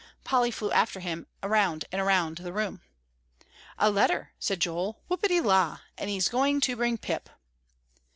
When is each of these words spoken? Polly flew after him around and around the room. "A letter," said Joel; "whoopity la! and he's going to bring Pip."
Polly 0.23 0.49
flew 0.49 0.71
after 0.71 0.99
him 0.99 1.27
around 1.43 1.85
and 1.91 2.01
around 2.01 2.39
the 2.39 2.51
room. 2.51 2.81
"A 3.77 3.91
letter," 3.91 4.31
said 4.39 4.59
Joel; 4.59 4.99
"whoopity 5.11 5.39
la! 5.39 5.81
and 5.95 6.09
he's 6.09 6.27
going 6.27 6.59
to 6.61 6.75
bring 6.75 6.97
Pip." 6.97 7.29